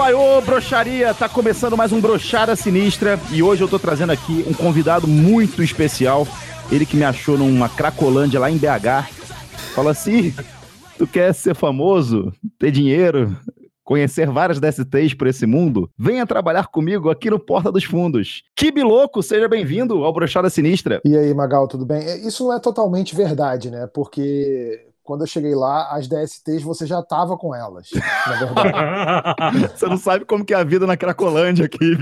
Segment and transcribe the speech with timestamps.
[0.00, 4.54] Atebaiô, broxaria, tá começando mais um Brochada Sinistra e hoje eu tô trazendo aqui um
[4.54, 6.26] convidado muito especial,
[6.72, 9.10] ele que me achou numa Cracolândia lá em BH,
[9.74, 10.32] falou assim,
[10.96, 13.36] tu quer ser famoso, ter dinheiro,
[13.84, 15.90] conhecer várias DSTs por esse mundo?
[15.98, 18.42] Venha trabalhar comigo aqui no Porta dos Fundos.
[18.56, 21.02] Kibi Louco, seja bem-vindo ao Brochada Sinistra.
[21.04, 22.02] E aí, Magal, tudo bem?
[22.02, 23.86] É, Isso não é totalmente verdade, né?
[23.92, 27.88] Porque quando eu cheguei lá, as DSTs você já tava com elas,
[28.28, 29.72] na verdade.
[29.74, 31.98] Você não sabe como que é a vida na Cracolândia aqui.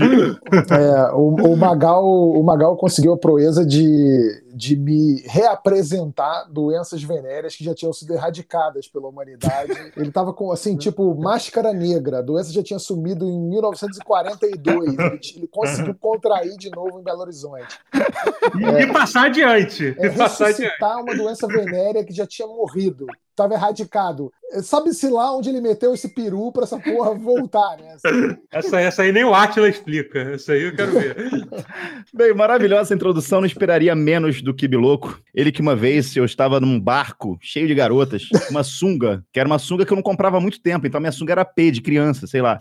[0.69, 7.55] É, o, o, Magal, o Magal conseguiu a proeza de, de me reapresentar doenças venéreas
[7.55, 9.71] que já tinham sido erradicadas pela humanidade.
[9.95, 12.19] Ele tava com, assim, tipo, máscara negra.
[12.19, 14.93] A doença já tinha sumido em 1942.
[14.97, 17.79] Ele, ele conseguiu contrair de novo em Belo Horizonte.
[17.93, 19.95] E, e passar adiante.
[19.97, 20.61] É E passar adiante.
[20.61, 23.05] ressuscitar uma doença venérea que já tinha morrido.
[23.39, 24.33] Tava erradicado.
[24.61, 27.93] Sabe-se lá onde ele meteu esse peru pra essa porra voltar, né?
[27.93, 30.19] Assim, Essa, essa aí nem o Atila explica.
[30.19, 31.15] Essa aí eu quero ver.
[32.13, 35.21] Bem, maravilhosa introdução, não esperaria menos do Kibi Louco.
[35.33, 39.47] Ele que uma vez eu estava num barco cheio de garotas, uma sunga, que era
[39.47, 41.81] uma sunga que eu não comprava há muito tempo, então minha sunga era P de
[41.81, 42.59] criança, sei lá.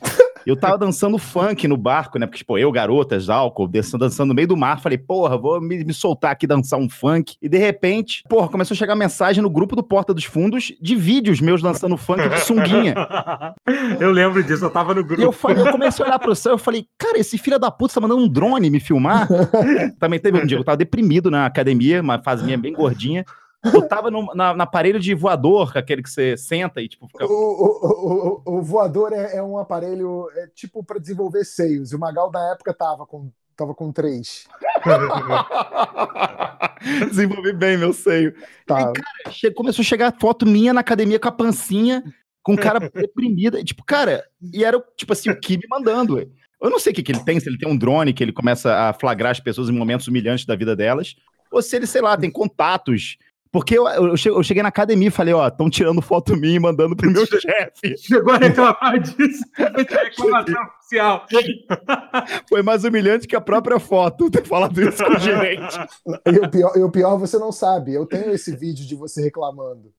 [0.48, 2.24] Eu tava dançando funk no barco, né?
[2.24, 4.80] Porque, tipo, eu, garotas, álcool, dançando, dançando no meio do mar.
[4.80, 7.36] Falei, porra, vou me, me soltar aqui dançar um funk.
[7.42, 10.96] E de repente, porra, começou a chegar mensagem no grupo do Porta dos Fundos de
[10.96, 12.94] vídeos meus dançando funk de sunguinha.
[14.00, 15.50] Eu lembro disso, eu tava no E grupo.
[15.50, 18.00] eu, eu comecei a olhar pro céu e falei, cara, esse filho da puta tá
[18.00, 19.28] mandando um drone me filmar.
[20.00, 23.24] Também teve um dia eu tava deprimido na academia, uma fase minha bem gordinha.
[23.64, 27.26] Eu tava no, na, na aparelho de voador, aquele que você senta e tipo fica.
[27.26, 31.90] o, o, o, o voador é, é um aparelho é, tipo para desenvolver seios.
[31.92, 34.46] E o Magal na época tava com, tava com três.
[37.08, 38.32] Desenvolvi bem meu seio.
[38.64, 38.80] Tá.
[38.80, 42.02] E, cara, começou a chegar foto minha na academia com a pancinha,
[42.42, 43.58] com o cara deprimido.
[43.58, 46.14] E, Tipo, cara, e era tipo assim, o Kibe mandando.
[46.14, 46.26] ué.
[46.60, 48.32] Eu não sei o que, que ele tem, se ele tem um drone que ele
[48.32, 51.14] começa a flagrar as pessoas em momentos humilhantes da vida delas,
[51.52, 53.16] ou se ele, sei lá, tem contatos.
[53.50, 56.56] Porque eu, eu che- eu cheguei na academia e falei, ó, estão tirando foto minha
[56.56, 57.96] e mandando pro meu chefe.
[57.98, 59.44] Chegou a reclamar disso.
[59.56, 61.26] Reclamação oficial.
[62.48, 65.78] Foi mais humilhante que a própria foto ter falado isso com o gerente.
[66.26, 67.94] E o pior, e o pior você não sabe.
[67.94, 69.92] Eu tenho esse vídeo de você reclamando.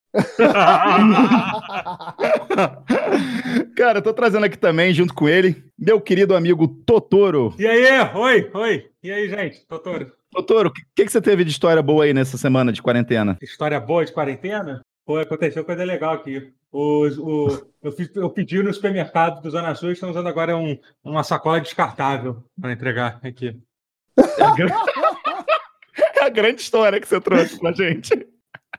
[3.76, 7.54] Cara, eu tô trazendo aqui também, junto com ele, meu querido amigo Totoro.
[7.58, 7.86] E aí,
[8.16, 8.86] oi, oi.
[9.04, 9.66] E aí, gente?
[10.32, 13.38] Doutor, Totoro, o que, que, você teve de história boa aí nessa semana de quarentena?
[13.42, 14.82] história boa de quarentena?
[15.06, 16.54] Pô, aconteceu coisa legal aqui.
[16.72, 20.78] Os, o, eu, fiz- eu pedi no supermercado do Zona Sul, estão usando agora um,
[21.04, 23.60] uma sacola descartável para entregar aqui.
[24.38, 24.70] É a, gran-
[26.18, 28.28] é a grande história que você trouxe pra gente.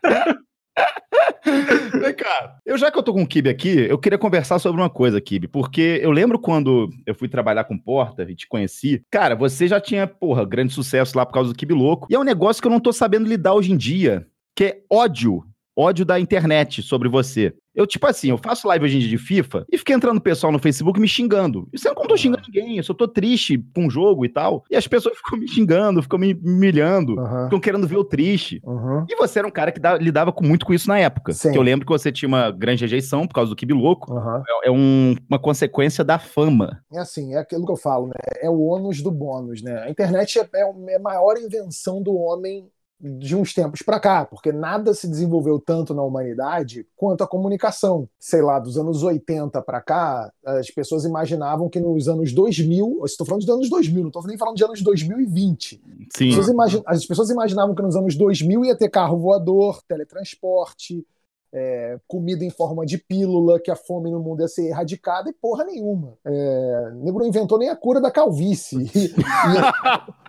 [2.17, 4.91] Cá, eu já que eu tô com o Kibe aqui, eu queria conversar sobre uma
[4.91, 9.35] coisa, Kibe, porque eu lembro quando eu fui trabalhar com Porta e te conheci, cara,
[9.35, 12.25] você já tinha, porra, grande sucesso lá por causa do Kibe Louco, e é um
[12.25, 15.45] negócio que eu não tô sabendo lidar hoje em dia, que é ódio,
[15.77, 17.55] ódio da internet sobre você.
[17.73, 20.53] Eu, tipo assim, eu faço live hoje em dia de FIFA e fiquei entrando pessoal
[20.53, 21.69] no Facebook me xingando.
[21.73, 24.65] Isso eu não tô xingando ninguém, eu só tô triste com o jogo e tal.
[24.69, 28.61] E as pessoas ficam me xingando, ficam me humilhando, Aham, ficam querendo ver o triste.
[28.67, 29.07] aham.
[29.09, 31.33] E você era um cara que dá- lidava com, muito com isso na época.
[31.33, 31.53] Sim.
[31.53, 34.13] Que eu lembro que você tinha uma grande rejeição por causa do Kibi Louco.
[34.13, 34.43] aham.
[34.65, 36.83] É, é um- uma consequência da fama.
[36.93, 38.15] É assim, é aquilo que eu falo, né?
[38.43, 39.85] É o ônus do bônus, né?
[39.85, 42.69] A internet é, é é a maior invenção do homem
[43.03, 48.07] de uns tempos para cá, porque nada se desenvolveu tanto na humanidade quanto a comunicação.
[48.19, 53.27] Sei lá, dos anos 80 para cá, as pessoas imaginavam que nos anos 2000, estou
[53.27, 55.81] falando dos anos 2000, não estou nem falando de anos 2020.
[56.15, 56.29] Sim.
[56.29, 61.05] As pessoas, imagi- as pessoas imaginavam que nos anos 2000 ia ter carro voador, teletransporte,
[61.53, 65.33] é, comida em forma de pílula, que a fome no mundo ia ser erradicada e
[65.33, 66.15] porra nenhuma.
[66.25, 68.91] É, o nego não inventou nem a cura da calvície.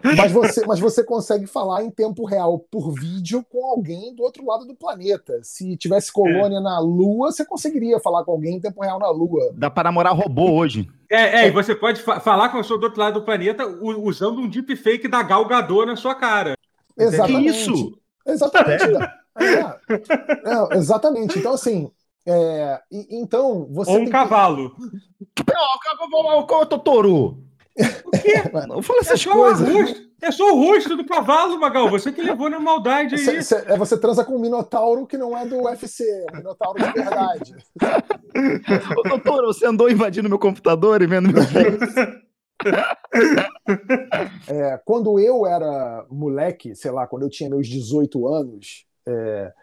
[0.04, 4.16] E- e- mas, você, mas você consegue falar em tempo real por vídeo com alguém
[4.16, 5.40] do outro lado do planeta.
[5.44, 9.52] Se tivesse colônia na Lua, você conseguiria falar com alguém em tempo real na Lua.
[9.54, 10.90] Dá pra namorar robô hoje.
[11.08, 13.64] É, é, e você pode fa- falar com a pessoa do outro lado do planeta
[13.68, 16.58] usando um deepfake da Gal Gadot na sua cara.
[16.98, 17.48] Que Exatamente.
[17.50, 17.98] isso?
[18.26, 18.84] Exatamente.
[19.40, 21.40] É, é, exatamente.
[21.40, 21.90] Então, assim.
[22.26, 24.76] é, e- então, você Ou um tem que- cavalo.
[26.48, 27.44] Qual é o Totoro?
[27.76, 27.86] Eu
[28.84, 29.68] falo É essas só, o coisas.
[29.74, 31.90] rosto, é só o rosto do cavalo, Magal.
[31.90, 33.22] Você que levou na maldade aí.
[33.22, 36.38] Cê- cê- é você transa com um minotauro que não é do UFC, é um
[36.38, 37.56] minotauro de verdade.
[39.00, 41.94] Ô, Totoro, você andou invadindo meu computador e vendo meus vídeos?
[44.48, 49.54] É, quando eu era moleque, sei lá, quando eu tinha meus 18 anos, é,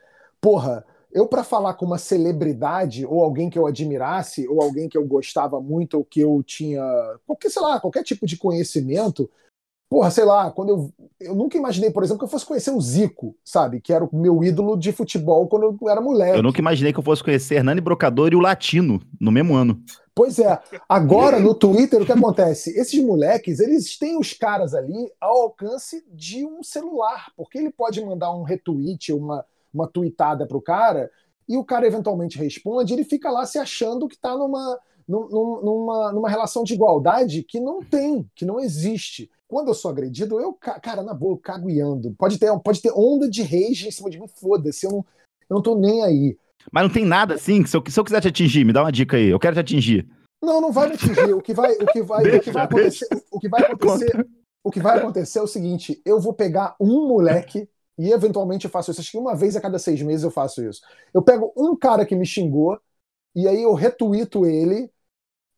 [0.41, 4.97] porra, eu para falar com uma celebridade ou alguém que eu admirasse ou alguém que
[4.97, 6.83] eu gostava muito ou que eu tinha
[7.27, 9.31] qualquer sei lá qualquer tipo de conhecimento
[9.91, 12.81] porra sei lá quando eu eu nunca imaginei por exemplo que eu fosse conhecer o
[12.81, 13.81] Zico sabe?
[13.81, 16.37] Que era o meu ídolo de futebol quando eu era moleque.
[16.37, 19.83] Eu nunca imaginei que eu fosse conhecer Hernani Brocador e o Latino no mesmo ano
[20.19, 25.11] pois é agora no Twitter o que acontece esses moleques eles têm os caras ali
[25.21, 30.61] ao alcance de um celular porque ele pode mandar um retweet uma uma tweetada pro
[30.61, 31.11] cara
[31.49, 34.79] e o cara eventualmente responde, ele fica lá se achando que está numa,
[35.09, 39.31] numa, numa relação de igualdade que não tem, que não existe.
[39.49, 42.15] Quando eu sou agredido, eu, cara, na boa, eu cago e ando.
[42.19, 44.99] Pode ter, pode ter onda de rage em cima de mim, foda-se, eu não,
[45.49, 46.37] eu não tô nem aí.
[46.73, 48.93] Mas não tem nada assim, se eu, se eu quiser te atingir, me dá uma
[48.93, 50.09] dica aí, eu quero te atingir.
[50.43, 51.35] Não, não vai me atingir.
[51.35, 54.27] O que vai, o que vai, deixa, o que vai acontecer, o que vai acontecer,
[54.63, 57.69] o que vai acontecer é o seguinte: eu vou pegar um moleque
[57.99, 59.01] e eventualmente eu faço isso.
[59.01, 60.81] Acho que uma vez a cada seis meses eu faço isso.
[61.13, 62.79] Eu pego um cara que me xingou
[63.35, 64.91] e aí eu retuito ele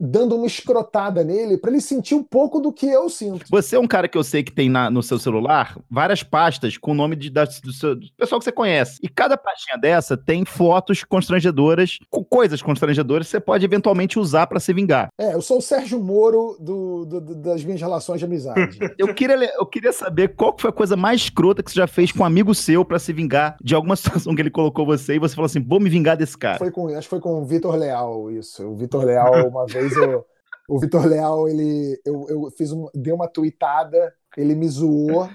[0.01, 3.45] dando uma escrotada nele para ele sentir um pouco do que eu sinto.
[3.51, 6.79] Você é um cara que eu sei que tem na, no seu celular várias pastas
[6.79, 8.99] com o nome de, da, do, seu, do, pessoal que você conhece.
[9.03, 14.47] E cada pastinha dessa tem fotos constrangedoras, com coisas constrangedoras que você pode eventualmente usar
[14.47, 15.09] para se vingar.
[15.19, 18.79] É, eu sou o Sérgio Moro do, do, das minhas relações de amizade.
[18.97, 22.11] eu, queria, eu queria saber qual foi a coisa mais escrota que você já fez
[22.11, 25.19] com um amigo seu para se vingar de alguma situação que ele colocou você e
[25.19, 26.59] você falou assim: vou me vingar desse cara.
[26.59, 28.67] Foi com, acho que foi com o Vitor Leal isso.
[28.67, 30.27] O Vitor Leal, uma vez vez eu,
[30.69, 35.29] o Vitor Leal, ele, eu, eu fiz um, dei uma tweetada, ele me zoou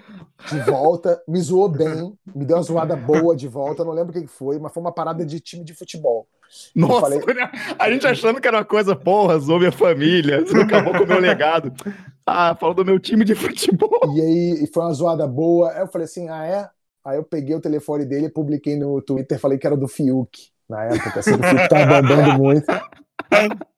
[0.50, 4.22] de volta, me zoou bem, me deu uma zoada boa de volta, não lembro o
[4.22, 6.28] que foi, mas foi uma parada de time de futebol.
[6.74, 7.20] Nossa, falei...
[7.78, 11.20] a gente achando que era uma coisa, porra, zoou minha família, acabou com o meu
[11.20, 11.74] legado.
[12.26, 14.16] Ah, falou do meu time de futebol.
[14.16, 15.72] E aí foi uma zoada boa.
[15.72, 16.70] Aí eu falei assim: ah, é?
[17.04, 20.86] Aí eu peguei o telefone dele, publiquei no Twitter, falei que era do Fiuk na
[20.86, 22.66] época, assim, o Fiuk tava andando muito.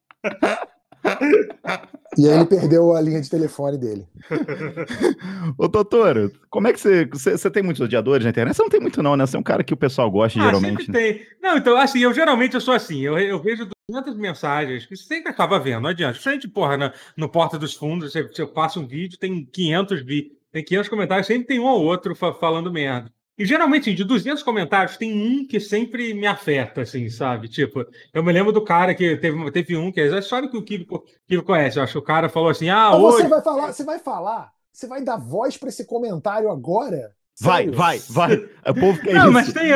[2.18, 4.08] E aí ele perdeu a linha de telefone dele.
[5.58, 7.52] Ô, doutor, como é que você, você, você.
[7.52, 8.56] tem muitos odiadores na internet?
[8.56, 9.26] Você não tem muito, não, né?
[9.26, 10.90] Você é um cara que o pessoal gosta, ah, geralmente.
[10.90, 11.00] Né?
[11.00, 11.28] Tem.
[11.42, 13.02] Não, então, assim, eu geralmente eu sou assim.
[13.02, 16.18] Eu, eu vejo 200 mensagens que você sempre acaba vendo, não adianta.
[16.20, 20.32] Gente, porra, no, no Porta dos Fundos, você, você passa um vídeo, tem 500 vi,
[20.52, 23.12] tem 500 comentários, sempre tem um ou outro fa falando merda.
[23.38, 27.48] E geralmente, de 200 comentários, tem um que sempre me afeta, assim, sabe?
[27.48, 30.58] Tipo, eu me lembro do cara que teve, teve um, que é a história que
[30.58, 31.04] o Kibo,
[31.46, 31.78] conhece.
[31.78, 33.18] Eu acho que o cara falou assim: ah, Mas hoje...
[33.18, 37.12] Você vai falar, você vai falar, você vai dar voz para esse comentário agora?
[37.40, 37.78] Vai, Sério?
[37.78, 38.36] vai, vai.
[38.68, 39.32] O povo quer não, isso.
[39.32, 39.70] Mas tem,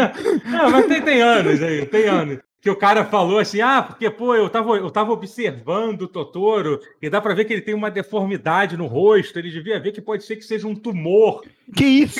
[0.52, 4.10] não, mas tem, tem anos aí, tem anos que o cara falou assim: ah, porque,
[4.10, 7.74] pô, eu tava, eu tava observando o Totoro e dá para ver que ele tem
[7.74, 11.42] uma deformidade no rosto, ele devia ver que pode ser que seja um tumor.
[11.74, 12.19] Que isso?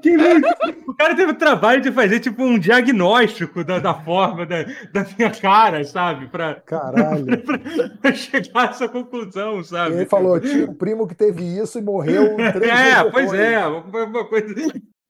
[0.00, 0.84] que isso?
[0.86, 5.04] o cara teve o trabalho de fazer tipo um diagnóstico da, da forma da, da
[5.18, 6.28] minha cara, sabe?
[6.28, 7.26] Pra, Caralho.
[7.42, 7.58] pra,
[8.00, 9.96] pra chegar a essa conclusão, sabe?
[9.96, 12.36] ele falou: tinha um primo que teve isso e morreu.
[12.38, 14.54] é, pois é, uma coisa.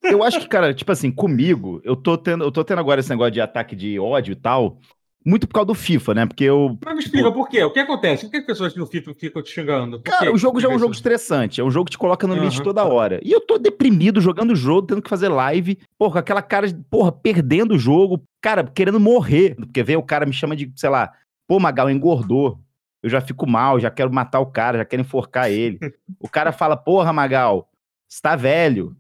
[0.03, 3.11] Eu acho que, cara, tipo assim, comigo, eu tô tendo, eu tô tendo agora esse
[3.11, 4.79] negócio de ataque de ódio e tal,
[5.27, 6.27] muito por causa do FIFA, né?
[6.27, 6.79] Porque eu.
[6.85, 7.65] Mas me explica por quê?
[7.65, 8.27] O que acontece?
[8.27, 9.99] Por que as pessoas no FIFA ficam te xingando?
[9.99, 10.33] Por cara, quê?
[10.33, 11.61] o jogo já é um jogo estressante.
[11.61, 12.41] É um jogo que te coloca no uhum.
[12.41, 13.19] limite toda hora.
[13.25, 15.81] E eu tô deprimido jogando o jogo, tendo que fazer live.
[15.99, 18.23] Porra, aquela cara, de, porra, perdendo o jogo.
[18.41, 19.57] Cara, querendo morrer.
[19.57, 21.13] Porque vem o cara me chama de, sei lá,
[21.49, 22.61] pô, Magal, engordou.
[23.03, 25.81] Eu já fico mal, já quero matar o cara, já quero enforcar ele.
[26.23, 27.69] o cara fala, porra, Magal,
[28.09, 28.97] você tá velho.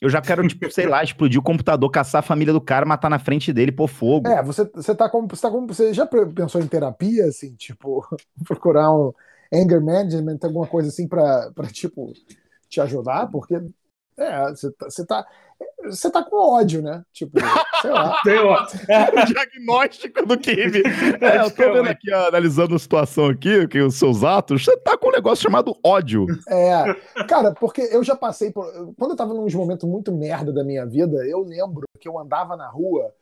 [0.00, 3.10] Eu já quero, tipo, sei lá, explodir o computador, caçar a família do cara, matar
[3.10, 4.28] na frente dele, pôr fogo.
[4.28, 5.28] É, você, você tá como.
[5.28, 8.06] Você, tá como, você já pensou em terapia, assim, tipo,
[8.46, 9.12] procurar um
[9.52, 12.12] anger management, alguma coisa assim pra, pra tipo,
[12.68, 13.26] te ajudar?
[13.26, 13.60] Porque
[14.18, 15.26] é, você tá, você tá,
[15.84, 17.04] você tá com ódio, né?
[17.12, 17.38] Tipo,
[17.80, 18.18] sei lá.
[18.24, 20.82] Tem ó, é o diagnóstico do Kibe.
[21.20, 24.96] É, eu tô vendo aqui, analisando a situação aqui, que os seus atos, você tá
[24.96, 26.26] com um negócio chamado ódio.
[26.48, 26.94] É,
[27.24, 28.66] cara, porque eu já passei por.
[28.98, 32.56] Quando eu tava num momento muito merda da minha vida, eu lembro que eu andava
[32.56, 33.12] na rua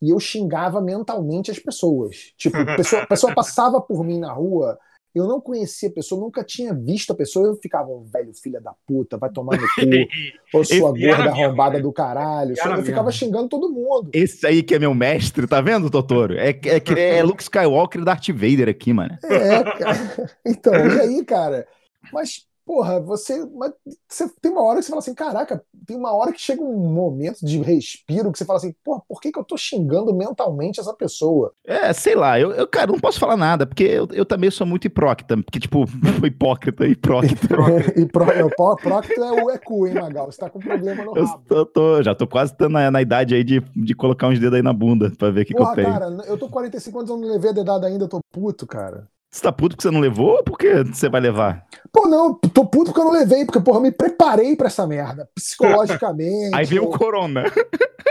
[0.00, 2.32] e eu xingava mentalmente as pessoas.
[2.36, 4.78] Tipo, a pessoa, a pessoa passava por mim na rua
[5.14, 8.74] eu não conhecia a pessoa, nunca tinha visto a pessoa, eu ficava, velho, filha da
[8.86, 9.80] puta, vai tomar no cu,
[10.52, 12.54] ou sua gorda arrombada do caralho.
[12.58, 14.10] eu ficava xingando todo mundo.
[14.12, 16.34] Esse aí que é meu mestre, tá vendo, Totoro?
[16.34, 19.16] É, é, é, é Luke Skywalker e Darth Vader aqui, mano.
[19.24, 20.34] É, cara.
[20.44, 21.66] Então, e aí, cara?
[22.12, 23.72] Mas porra, você, mas
[24.08, 26.88] você tem uma hora que você fala assim, caraca, tem uma hora que chega um
[26.88, 30.80] momento de respiro que você fala assim, porra, por que, que eu tô xingando mentalmente
[30.80, 31.52] essa pessoa?
[31.66, 34.66] É, sei lá, eu, eu cara, não posso falar nada, porque eu, eu também sou
[34.66, 35.84] muito hipócrita, porque, tipo,
[36.24, 37.54] hipócrita, hipócrita.
[38.00, 40.30] hipócrita é o EQ, hein, Magal?
[40.30, 41.42] Você tá com problema no rabo.
[41.50, 44.62] Eu tô, já tô quase na, na idade aí de, de colocar uns dedos aí
[44.62, 45.98] na bunda pra ver o que, porra, que eu tenho.
[45.98, 49.08] cara, eu tô 45 anos, eu não levei a dedada ainda, eu tô puto, cara.
[49.34, 51.66] Você tá puto porque você não levou ou porque você vai levar?
[51.92, 54.86] Pô, não, tô puto porque eu não levei, porque, porra, eu me preparei pra essa
[54.86, 56.54] merda, psicologicamente.
[56.54, 57.42] Aí veio o corona.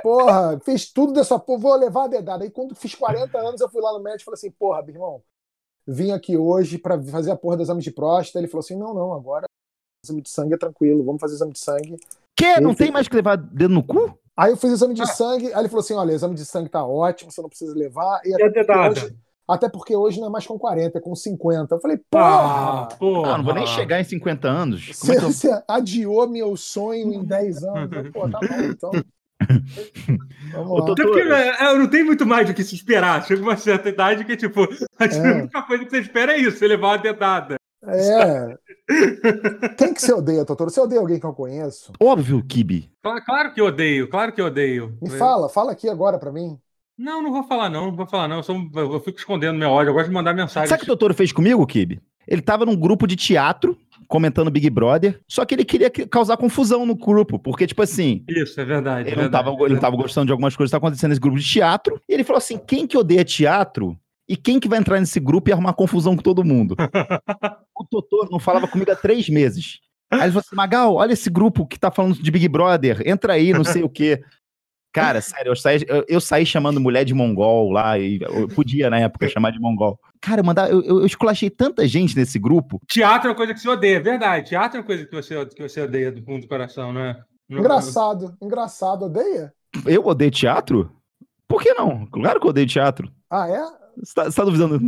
[0.04, 2.44] Porra, fiz tudo dessa porra, vou levar a dedada.
[2.44, 4.96] Aí quando fiz 40 anos, eu fui lá no médico e falei assim, porra, meu
[4.96, 5.22] irmão,
[5.88, 8.40] vim aqui hoje pra fazer a porra do exame de próstata.
[8.40, 9.46] Ele falou assim, não, não, agora
[10.04, 11.98] exame de sangue é tranquilo, vamos fazer exame de sangue.
[12.36, 12.60] Que?
[12.60, 14.14] Não tem mais que levar dedo no cu?
[14.36, 15.08] Aí eu fiz exame de ah.
[15.08, 18.20] sangue, aí ele falou assim, olha, exame de sangue tá ótimo, você não precisa levar.
[18.26, 18.90] E, e a dedada?
[18.92, 19.16] Hoje,
[19.48, 21.76] até porque hoje não é mais com 40, é com 50.
[21.76, 22.24] Eu falei, porra!
[22.24, 23.34] Ah, porra.
[23.34, 24.88] Ah, não vou nem chegar em 50 anos.
[24.88, 25.32] Você, é que eu...
[25.32, 28.10] você adiou meu sonho em 10 anos.
[28.12, 28.92] Pô, tá bom, então.
[30.54, 30.96] Vamos lá.
[30.96, 33.26] Porque, é, não tem muito mais do que se esperar.
[33.26, 34.62] Chega uma certa idade que, tipo,
[34.98, 35.42] a é.
[35.42, 37.56] única coisa que você espera é isso, você levar uma dedada.
[37.86, 38.58] É.
[39.78, 40.70] Quem que você odeia, Totoro?
[40.70, 41.92] Você odeia alguém que eu conheço?
[42.00, 42.90] Óbvio, Kibi.
[43.26, 44.98] Claro que eu odeio, claro que eu odeio.
[45.02, 46.58] Me fala, fala aqui agora pra mim.
[46.98, 48.38] Não, não vou falar, não, não vou falar, não.
[48.38, 50.70] Eu, sou, eu fico escondendo meu ódio, eu gosto de mandar mensagem.
[50.70, 52.02] Sabe o que o doutor fez comigo, Kibe?
[52.28, 56.86] Ele tava num grupo de teatro, comentando Big Brother, só que ele queria causar confusão
[56.86, 58.24] no grupo, porque, tipo assim.
[58.30, 59.10] Isso, é verdade.
[59.10, 61.22] Ele, é verdade, tava, ele não tava gostando de algumas coisas que estavam acontecendo nesse
[61.22, 63.98] grupo de teatro, e ele falou assim: quem que odeia teatro
[64.30, 66.76] e quem que vai entrar nesse grupo e arrumar confusão com todo mundo?
[67.76, 69.80] o doutor não falava comigo há três meses.
[70.12, 73.34] Aí ele falou assim: Magal, olha esse grupo que tá falando de Big Brother, entra
[73.34, 74.22] aí, não sei o quê.
[74.94, 78.92] Cara, sério, eu saí, eu, eu, saí chamando mulher de mongol lá, e eu podia
[78.92, 80.00] na época chamar de mongol.
[80.22, 82.80] Cara, eu, mandava, eu, eu esculachei tanta gente nesse grupo.
[82.88, 84.50] Teatro é uma coisa que você odeia, é verdade.
[84.50, 87.18] Teatro é uma coisa que você, que você odeia do fundo do coração, né?
[87.50, 89.52] Engraçado, engraçado, odeia?
[89.86, 90.92] Eu odeio teatro?
[91.48, 92.06] Por que não?
[92.06, 93.12] Claro que eu odeio teatro.
[93.30, 93.64] Ah, é?
[93.98, 94.80] Você tá, você tá duvidando?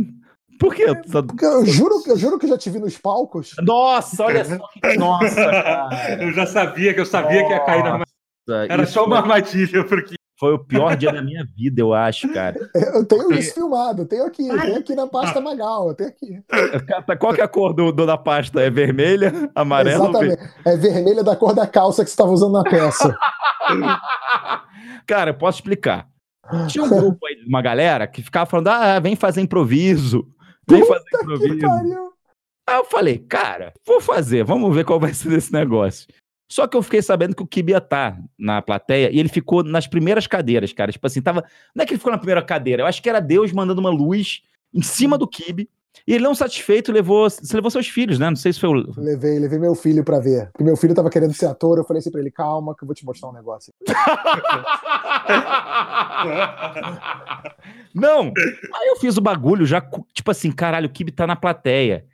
[0.58, 0.86] Por quê?
[1.10, 1.22] Tá...
[1.22, 3.54] Porque eu juro, eu juro que já te vi nos palcos.
[3.60, 4.58] Nossa, olha só.
[4.96, 6.22] Nossa, cara.
[6.22, 7.46] Eu já sabia que eu sabia Nossa.
[7.46, 8.05] que ia cair na
[8.48, 10.16] era isso só uma armadilha, porque.
[10.38, 12.58] Foi o pior dia da minha vida, eu acho, cara.
[12.74, 16.10] Eu tenho isso filmado, eu tenho aqui, eu tenho aqui na pasta Magal, eu tenho
[16.10, 16.44] aqui.
[17.18, 18.60] Qual que é a cor do, do da pasta?
[18.60, 20.10] É vermelha, amarela?
[20.10, 20.42] Exatamente.
[20.66, 23.16] É vermelha da cor da calça que você estava usando na peça.
[25.08, 26.06] cara, eu posso explicar.
[26.68, 30.28] Tinha um grupo aí de uma galera que ficava falando: ah, vem fazer improviso.
[30.68, 31.66] Vem Puta fazer improviso.
[32.68, 36.06] Aí eu falei, cara, vou fazer, vamos ver qual vai ser desse negócio.
[36.48, 39.28] Só que eu fiquei sabendo que o Kibi ia estar tá na plateia e ele
[39.28, 40.92] ficou nas primeiras cadeiras, cara.
[40.92, 41.44] Tipo assim, tava.
[41.74, 43.90] Não é que ele ficou na primeira cadeira, eu acho que era Deus mandando uma
[43.90, 45.68] luz em cima do Kibi.
[46.06, 47.28] E ele não satisfeito levou.
[47.28, 48.28] Você levou seus filhos, né?
[48.28, 48.92] Não sei se foi o.
[48.96, 50.50] Levei, levei meu filho pra ver.
[50.52, 52.86] Porque meu filho tava querendo ser ator, eu falei assim pra ele: calma, que eu
[52.86, 53.72] vou te mostrar um negócio.
[57.94, 58.32] não!
[58.74, 59.80] Aí eu fiz o bagulho já,
[60.12, 62.04] tipo assim, caralho, o Kibi tá na plateia.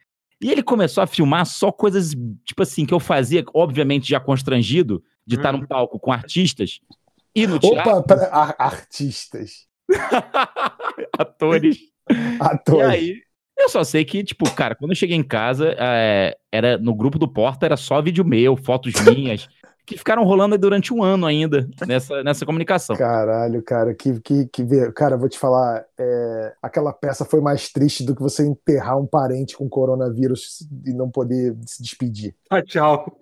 [0.43, 5.03] E ele começou a filmar só coisas, tipo assim, que eu fazia, obviamente já constrangido,
[5.25, 5.67] de estar num uhum.
[5.67, 6.81] palco com artistas.
[7.35, 7.93] E no teatro...
[7.93, 8.55] Opa, pra...
[8.59, 9.67] artistas.
[11.17, 11.79] Atores.
[12.41, 12.81] Atores.
[12.81, 13.23] E aí,
[13.57, 17.19] eu só sei que, tipo, cara, quando eu cheguei em casa, é, era no grupo
[17.19, 19.49] do Porta, era só vídeo meu, fotos minhas
[19.93, 22.97] que ficaram rolando durante um ano ainda nessa, nessa comunicação.
[22.97, 28.05] Caralho, cara, que, que, que cara, vou te falar, é, aquela peça foi mais triste
[28.05, 32.35] do que você enterrar um parente com coronavírus e não poder se despedir.
[32.51, 33.19] Ah, tchau.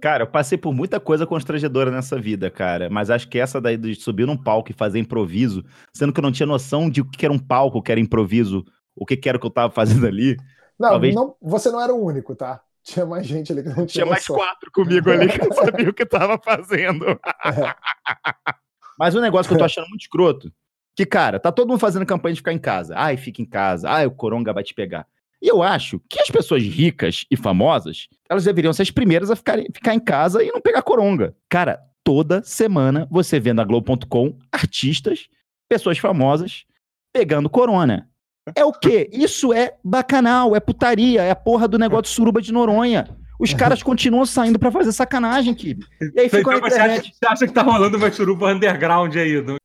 [0.00, 2.90] Cara, eu passei por muita coisa constrangedora nessa vida, cara.
[2.90, 6.22] Mas acho que essa daí de subir num palco e fazer improviso, sendo que eu
[6.22, 9.28] não tinha noção de o que era um palco, o que era improviso, o que
[9.28, 10.36] era o que eu tava fazendo ali.
[10.78, 11.14] Não, talvez...
[11.14, 12.60] não, você não era o único, tá?
[12.86, 13.86] Tinha mais gente ali que não tinha.
[13.86, 17.04] Tinha mais quatro comigo ali que não sabia o que tava fazendo.
[17.04, 17.18] É.
[18.96, 20.52] Mas um negócio que eu tô achando muito escroto,
[20.94, 22.94] que, cara, tá todo mundo fazendo campanha de ficar em casa.
[22.96, 23.90] Ai, fica em casa.
[23.90, 25.04] Ai, o coronga vai te pegar.
[25.42, 29.36] E eu acho que as pessoas ricas e famosas, elas deveriam ser as primeiras a
[29.36, 31.36] ficar, ficar em casa e não pegar coronga.
[31.48, 35.28] Cara, toda semana você vê na Globo.com artistas,
[35.68, 36.64] pessoas famosas,
[37.12, 38.08] pegando corona.
[38.54, 39.08] É o quê?
[39.12, 43.08] Isso é bacanal, é putaria, é a porra do negócio de suruba de Noronha.
[43.38, 45.84] Os caras continuam saindo para fazer sacanagem, Kibe.
[46.14, 47.12] E aí fica então, na internet.
[47.12, 49.42] Você acha, que tá rolando uma suruba underground aí?
[49.42, 49.56] No...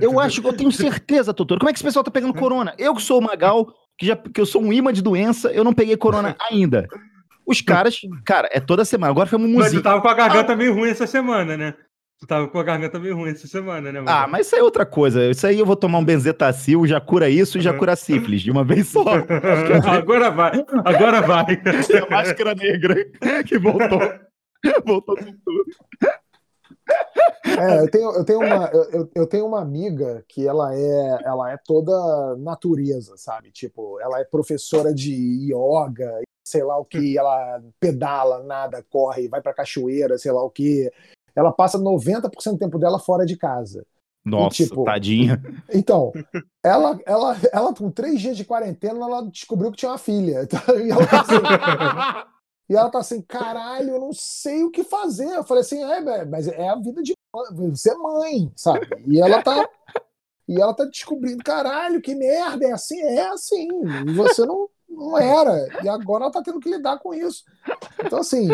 [0.00, 1.58] Eu acho, eu tenho certeza, doutor.
[1.58, 2.72] Como é que esse pessoal tá pegando corona?
[2.78, 5.64] Eu que sou o Magal, que, já, que eu sou um imã de doença, eu
[5.64, 6.86] não peguei corona ainda.
[7.44, 9.10] Os caras, cara, é toda semana.
[9.10, 9.64] Agora foi uma música.
[9.64, 11.74] Mas tu tava com a garganta ah, meio ruim essa semana, né?
[12.18, 14.02] Tu tava com a garganta meio ruim essa semana, né?
[14.06, 15.30] Ah, mas isso aí é outra coisa.
[15.30, 18.50] Isso aí eu vou tomar um benzetacil, já cura isso e já cura sífilis de
[18.50, 19.04] uma vez só.
[19.86, 21.60] agora vai, agora vai.
[21.92, 22.94] É a máscara negra
[23.46, 24.00] que voltou.
[24.86, 25.64] voltou com tudo.
[27.44, 31.52] É, eu tenho, eu tenho, uma, eu, eu tenho uma amiga que ela é, ela
[31.52, 33.50] é toda natureza, sabe?
[33.50, 39.40] Tipo, ela é professora de yoga, sei lá o que, ela pedala, nada, corre, vai
[39.40, 40.90] pra cachoeira, sei lá o que.
[41.36, 43.84] Ela passa 90% do tempo dela fora de casa.
[44.24, 45.40] Nossa, e, tipo, tadinha.
[45.72, 46.12] Então,
[46.64, 50.48] ela, ela, ela, com três dias de quarentena, ela descobriu que tinha uma filha.
[50.84, 52.26] E ela tá assim,
[52.68, 55.28] e ela tá assim, caralho, eu não sei o que fazer.
[55.28, 57.14] Eu falei assim, é, mas é a vida de
[57.52, 58.88] você é mãe, sabe?
[59.06, 59.68] E ela tá
[60.48, 63.68] e ela tá descobrindo, caralho, que merda, é assim, é assim.
[64.06, 65.68] E você não, não era.
[65.82, 67.44] E agora ela tá tendo que lidar com isso.
[68.04, 68.48] Então, assim,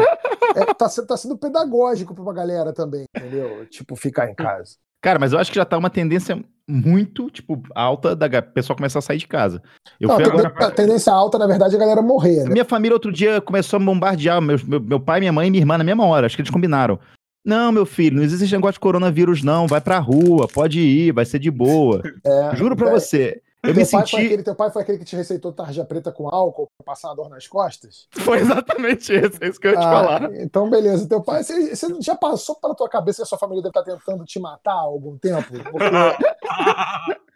[0.57, 3.67] é, tá, tá sendo pedagógico pra galera também, entendeu?
[3.67, 4.77] Tipo, ficar em casa.
[5.03, 9.01] Cara, mas eu acho que já tá uma tendência muito, tipo, alta da pessoa começar
[9.01, 9.61] a sair de casa.
[10.01, 10.49] Eu não, agora...
[10.49, 12.51] A tendência alta, na verdade, é a galera morrer, né?
[12.51, 15.61] Minha família outro dia começou a bombardear meu, meu, meu pai, minha mãe e minha
[15.61, 16.27] irmã na mesma hora.
[16.27, 17.01] Acho que eles combinaram.
[17.45, 19.67] Não, meu filho, não existe negócio de coronavírus, não.
[19.67, 22.01] Vai pra rua, pode ir, vai ser de boa.
[22.25, 23.43] É, Juro pra é, você.
[23.63, 24.17] Eu me senti.
[24.17, 27.17] Aquele, teu pai foi aquele que te receitou tarja preta com álcool pra passar uma
[27.17, 28.09] dor nas costas?
[28.11, 30.35] Foi exatamente esse, é isso que eu ia te ah, falar.
[30.35, 31.09] Então, beleza.
[31.09, 33.85] Teu pai, você, você já passou pela tua cabeça que a sua família deve estar
[33.85, 35.53] tentando te matar há algum tempo?
[35.71, 35.85] Porque...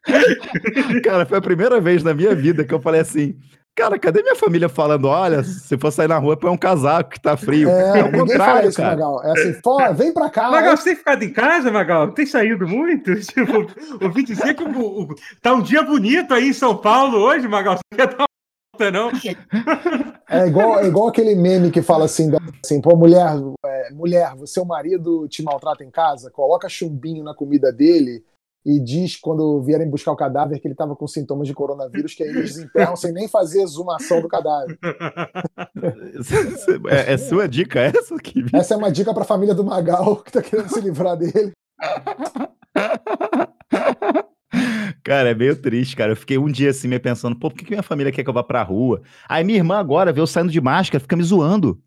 [1.04, 3.38] Cara, foi a primeira vez na minha vida que eu falei assim:
[3.76, 5.04] Cara, cadê minha família falando?
[5.04, 7.68] Olha, se for sair na rua, põe um casaco que tá frio.
[7.68, 8.92] É, é o contrário, isso, cara.
[8.92, 9.22] Magal.
[9.22, 10.50] É assim, fora, vem pra cá.
[10.50, 10.76] Magal, é...
[10.78, 12.10] você tem ficado em casa, Magal?
[12.12, 13.14] Tem saído muito?
[13.20, 13.66] Tipo,
[14.02, 17.74] ouvi dizer que o, o, tá um dia bonito aí em São Paulo hoje, Magal.
[17.74, 19.10] Você quer dar uma não?
[20.28, 22.32] É igual, é igual aquele meme que fala assim,
[22.64, 23.30] assim pô, mulher,
[23.64, 28.24] é, mulher, seu marido te maltrata em casa, coloca chumbinho na comida dele
[28.66, 32.24] e diz quando vierem buscar o cadáver que ele estava com sintomas de coronavírus, que
[32.24, 34.76] aí eles enterram sem nem fazer exumação do cadáver.
[36.88, 38.14] É, é sua dica essa?
[38.14, 38.44] aqui?
[38.52, 41.52] Essa é uma dica para a família do Magal que está querendo se livrar dele.
[45.04, 46.12] Cara, é meio triste, cara.
[46.12, 48.34] Eu fiquei um dia assim, me pensando, pô, por que minha família quer que eu
[48.34, 49.02] vá pra rua?
[49.28, 51.80] Aí minha irmã agora vê eu saindo de máscara, fica me zoando.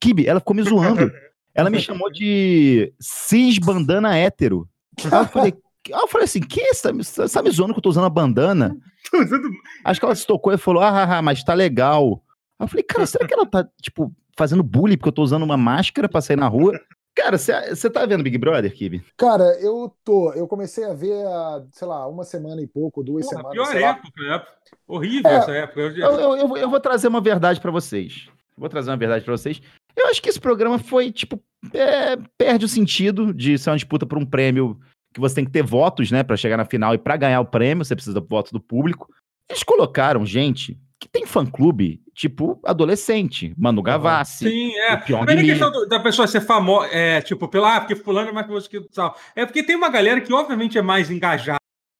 [0.00, 1.10] Kibi, ela ficou me zoando.
[1.54, 4.68] Ela me chamou de cis bandana hétero.
[5.10, 5.54] Aí eu falei,
[5.86, 6.74] Aí eu falei assim, que?
[6.74, 8.76] Você tá, me, você tá me zoando que eu tô usando a bandana?
[9.84, 12.22] Acho que ela se tocou e falou, ah, ah, mas tá legal.
[12.58, 15.42] Aí eu falei, cara, será que ela tá, tipo, fazendo bullying porque eu tô usando
[15.42, 16.78] uma máscara pra sair na rua?
[17.14, 19.04] Cara, você tá vendo Big Brother, Kibi?
[19.18, 20.32] Cara, eu tô.
[20.32, 23.52] Eu comecei a ver há, sei lá, uma semana e pouco, duas Porra, semanas.
[23.52, 24.52] Pior época, época,
[24.88, 25.80] Horrível é, essa época.
[25.80, 28.30] Eu, eu, eu, eu, vou trazer uma verdade para vocês.
[28.56, 29.60] Vou trazer uma verdade para vocês.
[29.94, 31.38] Eu acho que esse programa foi, tipo,
[31.74, 34.80] é, perde o sentido de ser uma disputa por um prêmio
[35.12, 37.46] que você tem que ter votos, né, para chegar na final e para ganhar o
[37.46, 39.08] prêmio, você precisa do voto do público.
[39.48, 44.48] Eles colocaram gente que tem fã-clube, tipo adolescente, Manu Gavassi.
[44.48, 45.10] Sim, é.
[45.10, 48.32] Não é questão do, da pessoa ser famosa, é, tipo, pela, ah, porque fulano é
[48.32, 49.16] mais famoso que tal.
[49.34, 51.58] É porque tem uma galera que obviamente é mais engajada.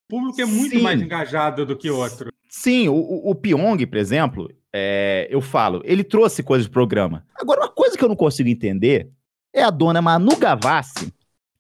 [0.09, 0.83] O público é muito Sim.
[0.83, 2.31] mais engajado do que outro.
[2.49, 7.25] Sim, o, o Pyong, por exemplo, é, eu falo, ele trouxe coisas do programa.
[7.35, 9.11] Agora, uma coisa que eu não consigo entender
[9.53, 11.13] é a dona Manu Gavassi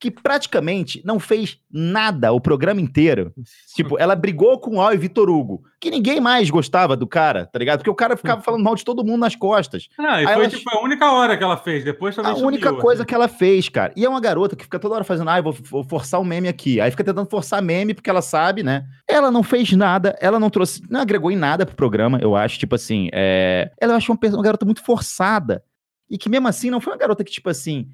[0.03, 3.33] que praticamente não fez nada o programa inteiro.
[3.77, 7.47] tipo, ela brigou com o Al e Vitor Hugo, que ninguém mais gostava do cara,
[7.47, 7.79] tá ligado?
[7.79, 9.89] Porque o cara ficava falando mal de todo mundo nas costas.
[9.97, 10.49] Não, e foi ela...
[10.49, 13.07] tipo a única hora que ela fez, depois também A única sumiu, coisa assim.
[13.07, 13.93] que ela fez, cara.
[13.95, 16.25] E é uma garota que fica toda hora fazendo, ah, eu vou, vou forçar o
[16.25, 16.81] um meme aqui.
[16.81, 18.85] Aí fica tentando forçar meme porque ela sabe, né?
[19.07, 22.59] Ela não fez nada, ela não trouxe, não agregou em nada pro programa, eu acho,
[22.59, 23.71] tipo assim, é...
[23.81, 25.63] ela eu acho uma, uma garota muito forçada.
[26.11, 27.89] E que mesmo assim não foi uma garota que, tipo assim,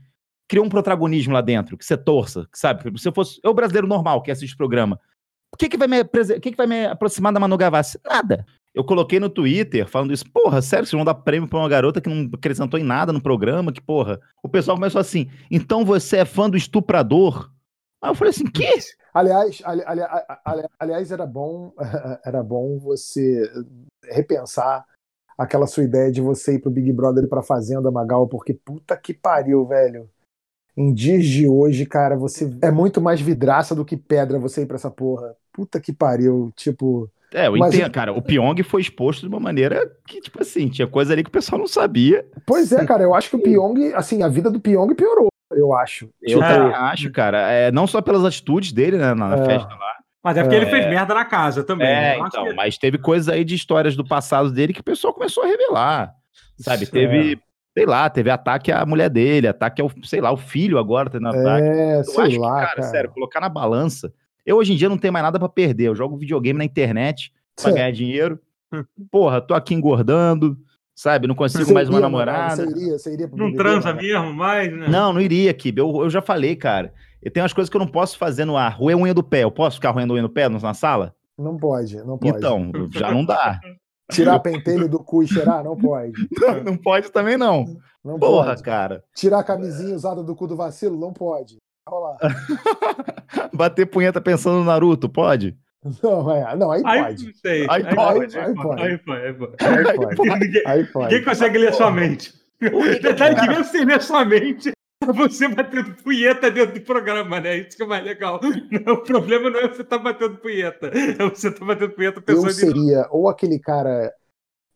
[0.48, 2.98] criou um protagonismo lá dentro, que você torça, que sabe?
[2.98, 4.98] Se eu fosse eu brasileiro normal que assiste o programa,
[5.52, 8.00] o que que vai me, que que vai me aproximar da Manu Gavassi?
[8.04, 8.46] Nada.
[8.74, 12.00] Eu coloquei no Twitter falando isso, porra, sério, vocês vão dar prêmio pra uma garota
[12.00, 14.20] que não acrescentou em nada no programa, que porra.
[14.42, 17.50] O pessoal começou assim, então você é fã do estuprador?
[18.00, 18.68] Aí eu falei assim, que?
[19.12, 20.02] Aliás, ali, ali,
[20.44, 21.72] ali, aliás, era bom,
[22.24, 23.50] era bom você
[24.04, 24.84] repensar
[25.36, 28.96] aquela sua ideia de você ir pro Big Brother e pra Fazenda, Magal, porque puta
[28.96, 30.08] que pariu, velho
[30.78, 34.66] em dias de hoje, cara, você é muito mais vidraça do que pedra você ir
[34.66, 35.34] pra essa porra.
[35.52, 37.10] Puta que pariu, tipo.
[37.34, 37.74] É, eu mas...
[37.74, 38.12] entendo, cara.
[38.12, 41.32] O Pyong foi exposto de uma maneira que, tipo assim, tinha coisa ali que o
[41.32, 42.24] pessoal não sabia.
[42.46, 45.74] Pois é, cara, eu acho que o Pyong, assim, a vida do Pyong piorou, eu
[45.74, 46.08] acho.
[46.22, 46.40] Eu tipo...
[46.40, 47.50] também acho, cara.
[47.50, 49.44] É, não só pelas atitudes dele, né, na, é.
[49.44, 49.96] festa lá.
[50.22, 50.58] Mas é porque é...
[50.58, 51.88] ele fez merda na casa também.
[51.88, 52.24] É, né?
[52.24, 52.54] então, que...
[52.54, 56.14] mas teve coisas aí de histórias do passado dele que o pessoal começou a revelar.
[56.56, 56.86] Sabe?
[56.86, 57.40] Teve
[57.78, 61.28] sei lá, teve ataque à mulher dele, ataque ao, sei lá, o filho agora tendo
[61.28, 61.68] ataque.
[61.68, 64.12] É, sei lá, cara, cara, sério, colocar na balança.
[64.44, 65.84] Eu hoje em dia não tenho mais nada para perder.
[65.84, 68.40] Eu jogo videogame na internet pra ganhar dinheiro.
[69.10, 70.58] Porra, tô aqui engordando,
[70.94, 71.26] sabe?
[71.28, 72.64] Não consigo você mais uma namorada.
[72.64, 74.88] Você iria, você iria não transa mesmo mais, né?
[74.88, 75.80] Não, não iria, Kibe.
[75.80, 76.92] Eu, eu já falei, cara.
[77.22, 78.72] Eu tenho umas coisas que eu não posso fazer no ar.
[78.72, 79.44] Roer unha do pé.
[79.44, 81.14] Eu posso ficar roendo unha do pé na sala?
[81.36, 82.36] Não pode, não pode.
[82.36, 83.60] Então, já não dá.
[84.10, 85.62] Tirar pentelho do cu e cheirar?
[85.62, 86.12] Não pode.
[86.40, 87.64] Não, não pode também, não.
[88.04, 88.62] não Porra, pode.
[88.62, 89.04] cara.
[89.14, 90.98] Tirar a camisinha usada do cu do vacilo?
[90.98, 91.58] Não pode.
[91.88, 92.18] Rolar.
[93.52, 95.56] Bater punheta pensando no Naruto, pode?
[96.02, 97.36] Não, é, não, aí, aí pode.
[97.38, 97.66] Sei.
[97.68, 98.38] Aí, aí, pode.
[98.38, 98.82] Aí, pode.
[98.82, 99.22] Aí pode.
[99.22, 99.56] Aí pode.
[99.64, 100.44] Aí pode.
[100.44, 100.62] Ninguém,
[100.96, 102.34] ninguém consegue ler sua mente.
[103.00, 104.72] Detalhe que mesmo sem ler sua mente,
[105.06, 107.58] você batendo punheta dentro do programa, né?
[107.58, 108.40] Isso que é mais legal.
[108.70, 111.92] Não, o problema não é você estar tá batendo punheta, é você estar tá batendo
[111.92, 114.12] punheta pensando Eu seria ou aquele cara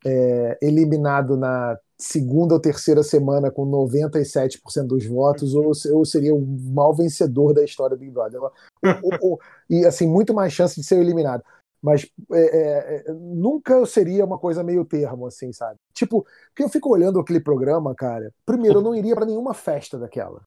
[0.05, 6.45] é, eliminado na segunda ou terceira semana com 97% dos votos, ou eu seria o
[6.73, 8.41] mal vencedor da história do Big Brother.
[9.71, 11.43] e assim, muito mais chance de ser eliminado.
[11.83, 15.77] Mas é, é, é, nunca eu seria uma coisa meio termo, assim, sabe?
[15.93, 18.33] Tipo, porque eu fico olhando aquele programa, cara.
[18.47, 20.41] Primeiro, eu não iria para nenhuma festa daquela.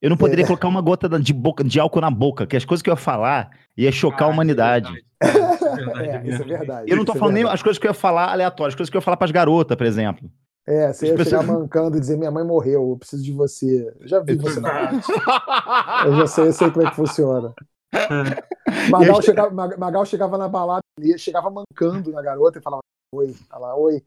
[0.00, 0.46] Eu não poderia é.
[0.46, 2.96] colocar uma gota de, boca, de álcool na boca, que as coisas que eu ia
[2.96, 4.92] falar ia chocar ah, a humanidade.
[5.72, 6.08] É verdade.
[6.08, 6.90] é, isso é verdade.
[6.90, 8.96] Eu não tô falando nem as coisas que eu ia falar aleatórias, as coisas que
[8.96, 10.28] eu ia falar pras garotas, por exemplo.
[10.66, 11.42] É, você ia pessoas...
[11.42, 13.88] chegar mancando e dizer: Minha mãe morreu, eu preciso de você.
[14.00, 14.90] Eu já vi você na
[16.06, 17.54] Eu já sei, eu sei como é que funciona.
[18.90, 22.82] Magal, chegava, Magal chegava na balada, ele chegava mancando na garota e falava:
[23.14, 24.02] Oi, ela, oi.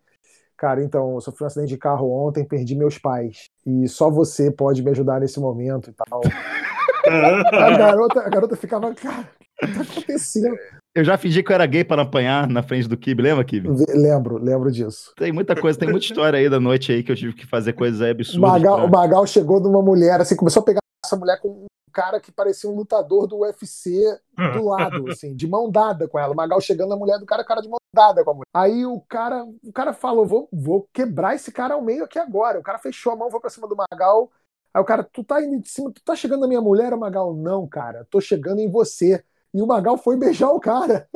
[0.58, 3.50] Cara, então, eu sofri um acidente de carro ontem, perdi meus pais.
[3.66, 6.22] E só você pode me ajudar nesse momento e tal.
[7.06, 9.30] a, garota, a garota ficava, cara,
[9.62, 10.56] o que tá acontecendo?
[10.96, 13.68] Eu já fingi que eu era gay para apanhar na frente do Kibe, lembra, Kibe?
[13.90, 15.12] Lembro, lembro disso.
[15.18, 17.74] Tem muita coisa, tem muita história aí da noite aí que eu tive que fazer
[17.74, 18.50] coisas absurdas.
[18.50, 18.86] Magal, pra...
[18.86, 22.70] O Magal chegou numa mulher, assim, começou a pegar essa mulher com cara que parecia
[22.70, 24.20] um lutador do UFC
[24.54, 26.34] do lado, assim, de mão dada com ela.
[26.34, 28.48] O Magal chegando na mulher do cara, cara de mão dada com a mulher.
[28.54, 32.60] Aí o cara, o cara falou: vou, vou quebrar esse cara ao meio aqui agora.
[32.60, 34.30] O cara fechou a mão, foi pra cima do Magal.
[34.74, 37.00] Aí o cara, tu tá indo de cima, tu tá chegando na minha mulher, o
[37.00, 37.34] Magal?
[37.34, 39.24] Não, cara, tô chegando em você.
[39.54, 41.08] E o Magal foi beijar o cara.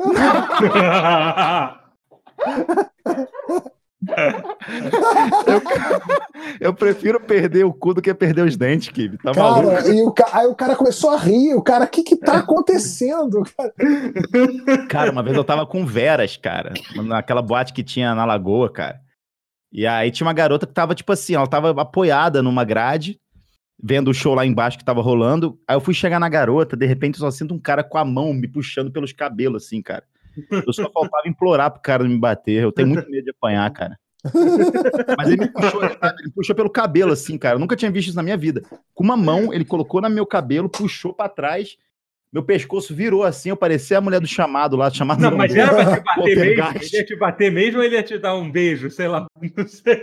[5.46, 5.62] eu,
[6.68, 9.18] eu, prefiro perder o cu do que perder os dentes, Kibe.
[9.18, 9.88] Tá cara, maluco?
[9.88, 11.54] E o, aí o cara começou a rir.
[11.54, 13.42] O cara, o que que tá acontecendo?
[13.56, 13.74] Cara?
[14.88, 19.00] cara, uma vez eu tava com Veras, cara, naquela boate que tinha na Lagoa, cara.
[19.72, 23.20] E aí tinha uma garota que tava, tipo assim, ela tava apoiada numa grade,
[23.80, 25.58] vendo o show lá embaixo que tava rolando.
[25.68, 28.04] Aí eu fui chegar na garota, de repente eu só sinto um cara com a
[28.04, 30.04] mão me puxando pelos cabelos, assim, cara.
[30.50, 32.62] Eu só faltava implorar pro cara me bater.
[32.62, 33.98] Eu tenho muito medo de apanhar, cara.
[35.16, 37.56] Mas ele me puxou, ele puxou pelo cabelo, assim, cara.
[37.56, 38.62] Eu nunca tinha visto isso na minha vida.
[38.94, 41.76] Com uma mão, ele colocou no meu cabelo, puxou para trás.
[42.32, 45.20] Meu pescoço virou assim, eu parecia a mulher do chamado lá, chamado.
[45.20, 46.78] Não, mas era pra te bater mesmo?
[46.80, 49.26] Ele ia te bater mesmo ou ele ia te dar um beijo, sei lá.
[49.56, 50.00] Não sei.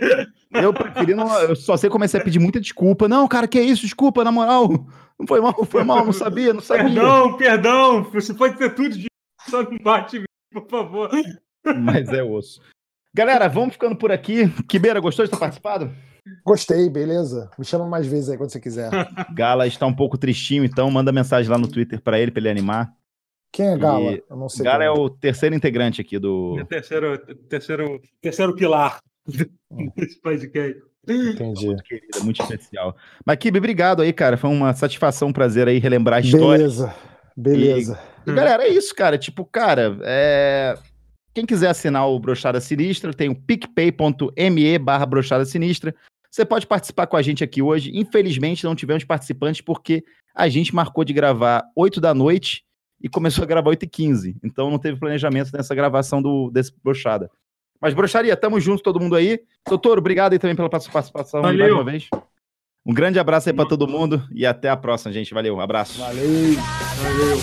[0.52, 1.40] Eu preferi não.
[1.40, 3.08] Eu só sei comecei a pedir muita desculpa.
[3.08, 3.82] Não, cara, que é isso?
[3.82, 4.68] Desculpa, na moral.
[5.18, 6.84] Não foi mal, foi mal, não sabia, não sabia.
[6.84, 8.04] Perdão, perdão.
[8.04, 9.08] Você pode ter tudo de
[9.48, 11.10] só não bate, por favor.
[11.64, 12.60] Mas é osso.
[13.14, 14.48] Galera, vamos ficando por aqui.
[14.68, 15.92] Kibeira, gostou de ter participado?
[16.44, 17.50] Gostei, beleza.
[17.58, 18.90] Me chama mais vezes aí quando você quiser.
[19.34, 22.50] Gala está um pouco tristinho, então manda mensagem lá no Twitter para ele, para ele
[22.50, 22.92] animar.
[23.52, 24.12] Quem é Gala?
[24.12, 24.22] E...
[24.28, 24.64] Eu não sei.
[24.64, 26.58] Gala é, é o terceiro integrante aqui do.
[26.60, 29.00] É terceiro, terceiro, terceiro pilar
[29.96, 30.82] desse podcast.
[31.08, 31.66] Entendi.
[31.66, 32.94] Muito querida, muito especial.
[33.24, 34.36] Mas, Kibe, obrigado aí, cara.
[34.36, 36.58] Foi uma satisfação, um prazer aí relembrar a história.
[36.58, 36.94] Beleza,
[37.40, 37.98] beleza.
[38.26, 39.16] E galera, é isso, cara.
[39.16, 40.76] Tipo, cara, é...
[41.34, 45.94] quem quiser assinar o Brochada Sinistra, tem o picpay.me barra Brochada Sinistra.
[46.30, 47.90] Você pode participar com a gente aqui hoje.
[47.94, 52.64] Infelizmente, não tivemos participantes porque a gente marcou de gravar 8 da noite
[53.00, 56.72] e começou a gravar 8 e 15 Então não teve planejamento nessa gravação do, desse
[56.82, 57.30] Brochada.
[57.80, 59.40] Mas, Brocharia, tamo junto, todo mundo aí.
[59.66, 61.58] Doutor, obrigado aí também pela participação Valeu.
[61.58, 62.08] mais uma vez.
[62.88, 65.34] Um grande abraço aí para todo mundo e até a próxima, gente.
[65.34, 66.00] Valeu, um abraço.
[66.00, 66.56] Valeu.
[67.02, 67.38] Valeu.